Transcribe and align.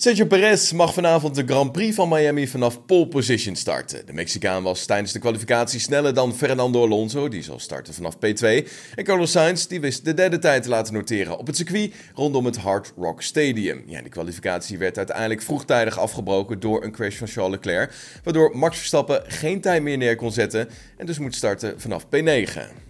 Sergio 0.00 0.26
Perez 0.26 0.72
mag 0.72 0.94
vanavond 0.94 1.34
de 1.34 1.42
Grand 1.46 1.72
Prix 1.72 1.94
van 1.94 2.08
Miami 2.08 2.48
vanaf 2.48 2.84
pole 2.86 3.08
position 3.08 3.56
starten. 3.56 4.06
De 4.06 4.12
Mexicaan 4.12 4.62
was 4.62 4.86
tijdens 4.86 5.12
de 5.12 5.18
kwalificatie 5.18 5.80
sneller 5.80 6.14
dan 6.14 6.34
Fernando 6.34 6.82
Alonso, 6.82 7.28
die 7.28 7.42
zal 7.42 7.58
starten 7.58 7.94
vanaf 7.94 8.14
P2. 8.16 8.68
En 8.94 9.04
Carlos 9.04 9.30
Sainz 9.30 9.66
die 9.66 9.80
wist 9.80 10.04
de 10.04 10.14
derde 10.14 10.38
tijd 10.38 10.62
te 10.62 10.68
laten 10.68 10.94
noteren 10.94 11.38
op 11.38 11.46
het 11.46 11.56
circuit 11.56 11.94
rondom 12.14 12.44
het 12.44 12.56
Hard 12.56 12.92
Rock 12.96 13.22
Stadium. 13.22 13.82
Ja, 13.86 14.02
de 14.02 14.08
kwalificatie 14.08 14.78
werd 14.78 14.96
uiteindelijk 14.96 15.42
vroegtijdig 15.42 15.98
afgebroken 15.98 16.60
door 16.60 16.84
een 16.84 16.92
crash 16.92 17.16
van 17.16 17.28
Charles 17.28 17.52
Leclerc, 17.52 17.92
waardoor 18.24 18.56
Max 18.56 18.76
Verstappen 18.76 19.22
geen 19.26 19.60
tijd 19.60 19.82
meer 19.82 19.96
neer 19.96 20.16
kon 20.16 20.32
zetten 20.32 20.68
en 20.96 21.06
dus 21.06 21.18
moet 21.18 21.34
starten 21.34 21.80
vanaf 21.80 22.04
P9. 22.04 22.87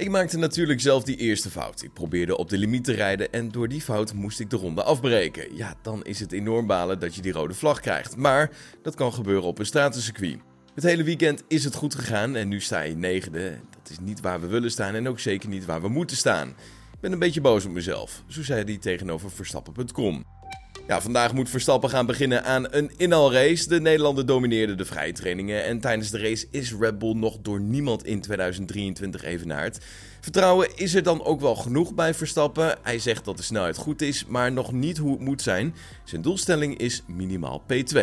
Ik 0.00 0.10
maakte 0.10 0.38
natuurlijk 0.38 0.80
zelf 0.80 1.02
die 1.02 1.16
eerste 1.16 1.50
fout. 1.50 1.82
Ik 1.82 1.92
probeerde 1.92 2.36
op 2.36 2.48
de 2.48 2.58
limiet 2.58 2.84
te 2.84 2.92
rijden 2.92 3.32
en 3.32 3.50
door 3.50 3.68
die 3.68 3.80
fout 3.80 4.14
moest 4.14 4.40
ik 4.40 4.50
de 4.50 4.56
ronde 4.56 4.82
afbreken. 4.82 5.56
Ja, 5.56 5.74
dan 5.82 6.04
is 6.04 6.20
het 6.20 6.32
enorm 6.32 6.66
balen 6.66 6.98
dat 6.98 7.14
je 7.14 7.22
die 7.22 7.32
rode 7.32 7.54
vlag 7.54 7.80
krijgt. 7.80 8.16
Maar 8.16 8.50
dat 8.82 8.94
kan 8.94 9.12
gebeuren 9.12 9.44
op 9.44 9.58
een 9.58 9.66
stratencircuit. 9.66 10.38
Het 10.74 10.84
hele 10.84 11.02
weekend 11.02 11.42
is 11.48 11.64
het 11.64 11.74
goed 11.74 11.94
gegaan 11.94 12.36
en 12.36 12.48
nu 12.48 12.60
sta 12.60 12.80
je 12.80 12.96
negende. 12.96 13.58
Dat 13.70 13.90
is 13.90 13.98
niet 14.00 14.20
waar 14.20 14.40
we 14.40 14.46
willen 14.46 14.70
staan 14.70 14.94
en 14.94 15.08
ook 15.08 15.20
zeker 15.20 15.48
niet 15.48 15.64
waar 15.64 15.80
we 15.80 15.88
moeten 15.88 16.16
staan. 16.16 16.48
Ik 16.92 17.00
ben 17.00 17.12
een 17.12 17.18
beetje 17.18 17.40
boos 17.40 17.64
op 17.64 17.72
mezelf, 17.72 18.22
zo 18.26 18.42
zei 18.42 18.64
hij 18.64 18.78
tegenover 18.78 19.30
Verstappen.com. 19.30 20.24
Ja, 20.90 21.00
vandaag 21.00 21.32
moet 21.34 21.48
Verstappen 21.48 21.90
gaan 21.90 22.06
beginnen 22.06 22.44
aan 22.44 22.66
een 22.70 22.90
inhaalrace. 22.96 23.68
De 23.68 23.80
Nederlander 23.80 24.26
domineerde 24.26 24.74
de 24.74 24.84
vrije 24.84 25.12
trainingen 25.12 25.64
en 25.64 25.80
tijdens 25.80 26.10
de 26.10 26.18
race 26.18 26.46
is 26.50 26.74
Red 26.80 26.98
Bull 26.98 27.14
nog 27.14 27.38
door 27.42 27.60
niemand 27.60 28.04
in 28.04 28.20
2023 28.20 29.22
evenaard. 29.24 29.78
Vertrouwen 30.20 30.76
is 30.76 30.94
er 30.94 31.02
dan 31.02 31.24
ook 31.24 31.40
wel 31.40 31.54
genoeg 31.54 31.94
bij 31.94 32.14
Verstappen. 32.14 32.78
Hij 32.82 32.98
zegt 32.98 33.24
dat 33.24 33.36
de 33.36 33.42
snelheid 33.42 33.76
goed 33.76 34.02
is, 34.02 34.24
maar 34.26 34.52
nog 34.52 34.72
niet 34.72 34.98
hoe 34.98 35.10
het 35.10 35.20
moet 35.20 35.42
zijn. 35.42 35.74
Zijn 36.04 36.22
doelstelling 36.22 36.78
is 36.78 37.02
minimaal 37.06 37.62
P2. 37.72 38.00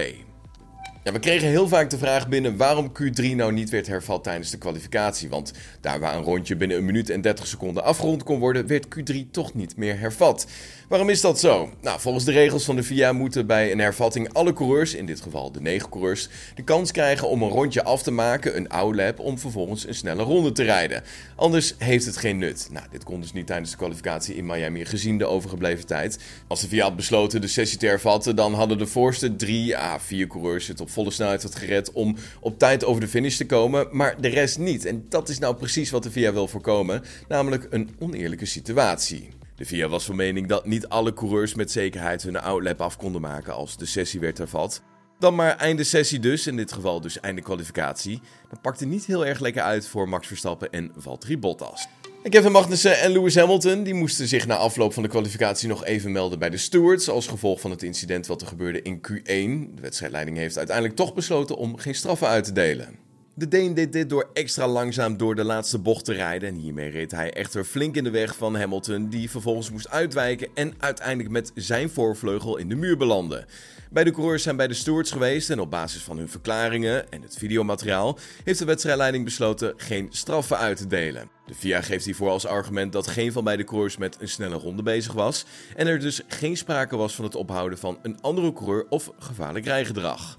Ja, 1.07 1.13
we 1.13 1.19
kregen 1.19 1.47
heel 1.47 1.67
vaak 1.67 1.89
de 1.89 1.97
vraag 1.97 2.27
binnen 2.27 2.57
waarom 2.57 2.91
Q3 2.91 3.35
nou 3.35 3.51
niet 3.53 3.69
werd 3.69 3.87
hervat 3.87 4.23
tijdens 4.23 4.49
de 4.49 4.57
kwalificatie. 4.57 5.29
Want 5.29 5.51
daar 5.81 5.99
waar 5.99 6.15
een 6.15 6.23
rondje 6.23 6.55
binnen 6.55 6.77
een 6.77 6.85
minuut 6.85 7.09
en 7.09 7.21
30 7.21 7.47
seconden 7.47 7.83
afgerond 7.83 8.23
kon 8.23 8.39
worden, 8.39 8.67
werd 8.67 8.85
Q3 8.85 9.15
toch 9.31 9.53
niet 9.53 9.77
meer 9.77 9.99
hervat. 9.99 10.47
Waarom 10.87 11.09
is 11.09 11.21
dat 11.21 11.39
zo? 11.39 11.69
Nou, 11.81 11.99
volgens 11.99 12.25
de 12.25 12.31
regels 12.31 12.65
van 12.65 12.75
de 12.75 12.83
VIA 12.83 13.11
moeten 13.11 13.47
bij 13.47 13.71
een 13.71 13.79
hervatting 13.79 14.33
alle 14.33 14.53
coureurs, 14.53 14.93
in 14.93 15.05
dit 15.05 15.21
geval 15.21 15.51
de 15.51 15.61
9 15.61 15.89
coureurs, 15.89 16.29
de 16.55 16.63
kans 16.63 16.91
krijgen 16.91 17.29
om 17.29 17.41
een 17.41 17.49
rondje 17.49 17.83
af 17.83 18.03
te 18.03 18.11
maken, 18.11 18.57
een 18.57 18.69
outlap, 18.69 19.19
om 19.19 19.39
vervolgens 19.39 19.87
een 19.87 19.95
snelle 19.95 20.23
ronde 20.23 20.51
te 20.51 20.63
rijden. 20.63 21.03
Anders 21.35 21.75
heeft 21.77 22.05
het 22.05 22.17
geen 22.17 22.37
nut. 22.37 22.67
Nou, 22.71 22.85
dit 22.91 23.03
kon 23.03 23.21
dus 23.21 23.33
niet 23.33 23.47
tijdens 23.47 23.71
de 23.71 23.77
kwalificatie 23.77 24.35
in 24.35 24.45
Miami 24.45 24.85
gezien 24.85 25.17
de 25.17 25.25
overgebleven 25.25 25.85
tijd. 25.85 26.19
Als 26.47 26.61
de 26.61 26.67
VIA 26.67 26.83
had 26.83 26.95
besloten 26.95 27.41
de 27.41 27.47
sessie 27.47 27.77
te 27.77 27.85
hervatten, 27.85 28.35
dan 28.35 28.53
hadden 28.53 28.77
de 28.77 28.87
voorste 28.87 29.35
3 29.35 29.77
à 29.77 29.99
4 29.99 30.27
coureurs 30.27 30.67
het 30.67 30.81
op 30.81 30.89
volle 30.97 31.11
snelheid 31.11 31.43
had 31.43 31.55
gered 31.55 31.91
om 31.91 32.15
op 32.39 32.59
tijd 32.59 32.85
over 32.85 33.01
de 33.01 33.07
finish 33.07 33.37
te 33.37 33.45
komen, 33.45 33.87
maar 33.91 34.21
de 34.21 34.27
rest 34.27 34.57
niet. 34.57 34.85
En 34.85 35.05
dat 35.09 35.29
is 35.29 35.39
nou 35.39 35.55
precies 35.55 35.89
wat 35.89 36.03
de 36.03 36.11
VIA 36.11 36.33
wil 36.33 36.47
voorkomen, 36.47 37.03
namelijk 37.27 37.67
een 37.69 37.89
oneerlijke 37.99 38.45
situatie. 38.45 39.29
De 39.55 39.65
VIA 39.65 39.87
was 39.87 40.05
van 40.05 40.15
mening 40.15 40.47
dat 40.47 40.65
niet 40.65 40.87
alle 40.87 41.13
coureurs 41.13 41.55
met 41.55 41.71
zekerheid 41.71 42.23
hun 42.23 42.39
outlap 42.39 42.81
af 42.81 42.97
konden 42.97 43.21
maken 43.21 43.53
als 43.53 43.77
de 43.77 43.85
sessie 43.85 44.19
werd 44.19 44.37
hervat. 44.37 44.81
Dan 45.19 45.35
maar 45.35 45.55
einde 45.55 45.83
sessie 45.83 46.19
dus, 46.19 46.47
in 46.47 46.55
dit 46.55 46.71
geval 46.71 47.01
dus 47.01 47.19
einde 47.19 47.41
kwalificatie. 47.41 48.21
Dat 48.49 48.61
pakte 48.61 48.85
niet 48.85 49.05
heel 49.05 49.25
erg 49.25 49.39
lekker 49.39 49.61
uit 49.61 49.87
voor 49.87 50.09
Max 50.09 50.27
Verstappen 50.27 50.71
en 50.71 50.91
Valtteri 50.95 51.37
Bottas. 51.37 51.87
Kevin 52.23 52.51
Magnussen 52.51 52.99
en 52.99 53.11
Lewis 53.11 53.35
Hamilton 53.35 53.83
die 53.83 53.93
moesten 53.93 54.27
zich 54.27 54.47
na 54.47 54.55
afloop 54.55 54.93
van 54.93 55.03
de 55.03 55.09
kwalificatie 55.09 55.67
nog 55.67 55.85
even 55.85 56.11
melden 56.11 56.39
bij 56.39 56.49
de 56.49 56.57
stewards 56.57 57.09
als 57.09 57.27
gevolg 57.27 57.59
van 57.59 57.71
het 57.71 57.83
incident 57.83 58.27
wat 58.27 58.41
er 58.41 58.47
gebeurde 58.47 58.81
in 58.81 59.01
Q1. 59.07 59.75
De 59.75 59.81
wedstrijdleiding 59.81 60.37
heeft 60.37 60.57
uiteindelijk 60.57 60.95
toch 60.95 61.13
besloten 61.13 61.57
om 61.57 61.77
geen 61.77 61.95
straffen 61.95 62.27
uit 62.27 62.43
te 62.43 62.51
delen. 62.51 63.06
De 63.39 63.47
Deen 63.47 63.73
deed 63.73 63.93
dit 63.93 64.09
door 64.09 64.29
extra 64.33 64.67
langzaam 64.67 65.17
door 65.17 65.35
de 65.35 65.43
laatste 65.43 65.79
bocht 65.79 66.05
te 66.05 66.13
rijden. 66.13 66.49
En 66.49 66.55
hiermee 66.55 66.89
reed 66.89 67.11
hij 67.11 67.33
echter 67.33 67.63
flink 67.63 67.95
in 67.95 68.03
de 68.03 68.09
weg 68.09 68.35
van 68.35 68.55
Hamilton, 68.55 69.09
die 69.09 69.29
vervolgens 69.29 69.71
moest 69.71 69.89
uitwijken 69.89 70.47
en 70.53 70.73
uiteindelijk 70.77 71.29
met 71.29 71.51
zijn 71.55 71.89
voorvleugel 71.89 72.57
in 72.57 72.69
de 72.69 72.75
muur 72.75 72.97
belandde. 72.97 73.45
Beide 73.89 74.11
coureurs 74.11 74.43
zijn 74.43 74.55
bij 74.55 74.67
de 74.67 74.73
stewards 74.73 75.11
geweest 75.11 75.49
en 75.49 75.59
op 75.59 75.71
basis 75.71 76.01
van 76.01 76.17
hun 76.17 76.29
verklaringen 76.29 77.11
en 77.11 77.21
het 77.21 77.37
videomateriaal 77.37 78.17
heeft 78.43 78.59
de 78.59 78.65
wedstrijdleiding 78.65 79.23
besloten 79.23 79.73
geen 79.77 80.07
straffen 80.11 80.57
uit 80.57 80.77
te 80.77 80.87
delen. 80.87 81.29
De 81.45 81.55
FIA 81.55 81.81
geeft 81.81 82.05
hiervoor 82.05 82.29
als 82.29 82.45
argument 82.45 82.93
dat 82.93 83.07
geen 83.07 83.31
van 83.31 83.43
beide 83.43 83.63
coureurs 83.63 83.97
met 83.97 84.17
een 84.19 84.29
snelle 84.29 84.55
ronde 84.55 84.83
bezig 84.83 85.13
was 85.13 85.45
en 85.75 85.87
er 85.87 85.99
dus 85.99 86.21
geen 86.27 86.57
sprake 86.57 86.97
was 86.97 87.15
van 87.15 87.25
het 87.25 87.35
ophouden 87.35 87.77
van 87.77 87.99
een 88.01 88.21
andere 88.21 88.53
coureur 88.53 88.85
of 88.89 89.11
gevaarlijk 89.19 89.65
rijgedrag. 89.65 90.37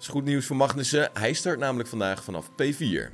Is 0.00 0.08
goed 0.08 0.24
nieuws 0.24 0.46
voor 0.46 0.56
Magnussen, 0.56 1.10
hij 1.12 1.32
start 1.32 1.58
namelijk 1.58 1.88
vandaag 1.88 2.24
vanaf 2.24 2.50
P4. 2.50 3.12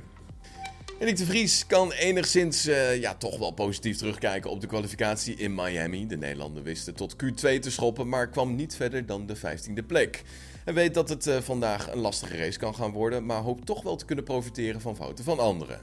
Erik 0.99 1.17
de 1.17 1.25
Vries 1.25 1.65
kan 1.65 1.91
enigszins 1.91 2.67
uh, 2.67 2.99
ja, 3.01 3.15
toch 3.15 3.37
wel 3.37 3.51
positief 3.51 3.97
terugkijken 3.97 4.49
op 4.49 4.61
de 4.61 4.67
kwalificatie 4.67 5.35
in 5.35 5.55
Miami. 5.55 6.07
De 6.07 6.17
Nederlander 6.17 6.63
wisten 6.63 6.95
tot 6.95 7.15
Q2 7.23 7.59
te 7.59 7.71
schoppen, 7.71 8.09
maar 8.09 8.29
kwam 8.29 8.55
niet 8.55 8.75
verder 8.75 9.05
dan 9.05 9.25
de 9.25 9.37
15e 9.37 9.85
plek. 9.87 10.23
Hij 10.63 10.73
weet 10.73 10.93
dat 10.93 11.09
het 11.09 11.27
uh, 11.27 11.37
vandaag 11.37 11.91
een 11.91 11.99
lastige 11.99 12.37
race 12.37 12.59
kan 12.59 12.75
gaan 12.75 12.91
worden, 12.91 13.25
maar 13.25 13.41
hoopt 13.41 13.65
toch 13.65 13.83
wel 13.83 13.95
te 13.95 14.05
kunnen 14.05 14.25
profiteren 14.25 14.81
van 14.81 14.95
fouten 14.95 15.23
van 15.23 15.39
anderen. 15.39 15.79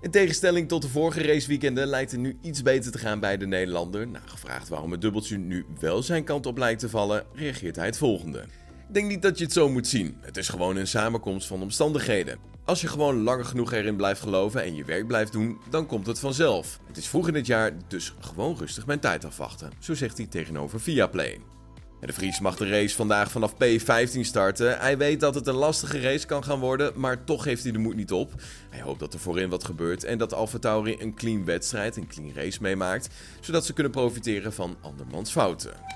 In 0.00 0.10
tegenstelling 0.10 0.68
tot 0.68 0.82
de 0.82 0.88
vorige 0.88 1.22
raceweekenden 1.22 1.86
lijkt 1.86 2.10
het 2.10 2.20
nu 2.20 2.38
iets 2.40 2.62
beter 2.62 2.92
te 2.92 2.98
gaan 2.98 3.20
bij 3.20 3.36
de 3.36 3.46
Nederlander. 3.46 4.08
Na 4.08 4.20
gevraagd 4.26 4.68
waarom 4.68 4.90
het 4.90 5.00
dubbeltje 5.00 5.38
nu 5.38 5.64
wel 5.80 6.02
zijn 6.02 6.24
kant 6.24 6.46
op 6.46 6.58
lijkt 6.58 6.80
te 6.80 6.88
vallen, 6.88 7.24
reageert 7.34 7.76
hij 7.76 7.86
het 7.86 7.98
volgende. 7.98 8.44
Denk 8.92 9.08
niet 9.08 9.22
dat 9.22 9.38
je 9.38 9.44
het 9.44 9.52
zo 9.52 9.68
moet 9.68 9.86
zien. 9.86 10.16
Het 10.20 10.36
is 10.36 10.48
gewoon 10.48 10.76
een 10.76 10.86
samenkomst 10.86 11.46
van 11.46 11.62
omstandigheden. 11.62 12.38
Als 12.64 12.80
je 12.80 12.88
gewoon 12.88 13.22
langer 13.22 13.44
genoeg 13.44 13.72
erin 13.72 13.96
blijft 13.96 14.20
geloven 14.20 14.62
en 14.62 14.74
je 14.74 14.84
werk 14.84 15.06
blijft 15.06 15.32
doen, 15.32 15.58
dan 15.70 15.86
komt 15.86 16.06
het 16.06 16.18
vanzelf. 16.18 16.80
Het 16.86 16.96
is 16.96 17.08
vroeg 17.08 17.28
in 17.28 17.34
het 17.34 17.46
jaar, 17.46 17.72
dus 17.88 18.14
gewoon 18.20 18.56
rustig 18.58 18.86
mijn 18.86 19.00
tijd 19.00 19.24
afwachten. 19.24 19.70
Zo 19.78 19.94
zegt 19.94 20.16
hij 20.16 20.26
tegenover 20.26 20.80
Viaplay. 20.80 21.40
De 22.00 22.12
Vries 22.12 22.40
mag 22.40 22.56
de 22.56 22.68
race 22.68 22.96
vandaag 22.96 23.30
vanaf 23.30 23.54
P15 23.54 24.20
starten. 24.20 24.78
Hij 24.78 24.98
weet 24.98 25.20
dat 25.20 25.34
het 25.34 25.46
een 25.46 25.54
lastige 25.54 26.00
race 26.00 26.26
kan 26.26 26.44
gaan 26.44 26.60
worden, 26.60 26.92
maar 26.94 27.24
toch 27.24 27.42
geeft 27.42 27.62
hij 27.62 27.72
de 27.72 27.78
moed 27.78 27.96
niet 27.96 28.12
op. 28.12 28.32
Hij 28.70 28.80
hoopt 28.80 29.00
dat 29.00 29.14
er 29.14 29.20
voorin 29.20 29.50
wat 29.50 29.64
gebeurt 29.64 30.04
en 30.04 30.18
dat 30.18 30.34
AlphaTauri 30.34 30.96
een 30.98 31.14
clean 31.14 31.44
wedstrijd, 31.44 31.96
een 31.96 32.06
clean 32.06 32.32
race 32.34 32.58
meemaakt, 32.62 33.08
zodat 33.40 33.66
ze 33.66 33.72
kunnen 33.72 33.92
profiteren 33.92 34.52
van 34.52 34.76
andermans 34.80 35.30
fouten. 35.30 35.88